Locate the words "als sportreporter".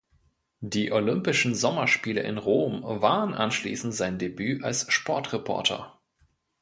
4.63-5.99